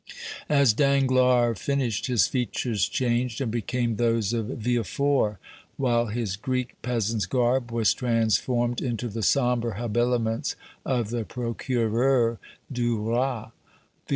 As 0.49 0.73
Danglars 0.73 1.59
finished, 1.59 2.07
his 2.07 2.25
features 2.25 2.87
changed 2.89 3.39
and 3.39 3.51
became 3.51 3.97
those 3.97 4.33
of 4.33 4.47
Villefort, 4.47 5.37
while 5.77 6.07
his 6.07 6.37
Greek 6.37 6.73
peasant's 6.81 7.27
garb 7.27 7.71
was 7.71 7.93
transformed 7.93 8.81
into 8.81 9.07
the 9.07 9.21
sombre 9.21 9.77
habiliments 9.79 10.55
of 10.83 11.11
the 11.11 11.23
Procureur 11.23 12.39
du 12.71 12.97
Roi. 12.97 13.49